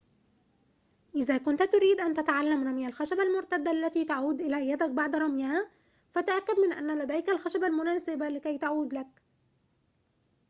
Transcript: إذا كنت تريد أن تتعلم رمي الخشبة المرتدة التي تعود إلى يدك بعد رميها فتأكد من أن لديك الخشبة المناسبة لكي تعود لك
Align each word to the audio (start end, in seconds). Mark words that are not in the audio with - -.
إذا 1.15 1.37
كنت 1.37 1.63
تريد 1.63 2.01
أن 2.01 2.13
تتعلم 2.13 2.63
رمي 2.63 2.87
الخشبة 2.87 3.23
المرتدة 3.23 3.71
التي 3.71 4.05
تعود 4.05 4.41
إلى 4.41 4.69
يدك 4.69 4.89
بعد 4.89 5.15
رميها 5.15 5.69
فتأكد 6.11 6.59
من 6.59 6.73
أن 6.73 6.99
لديك 7.03 7.29
الخشبة 7.29 7.67
المناسبة 7.67 8.29
لكي 8.29 8.57
تعود 8.57 8.93
لك 8.93 9.21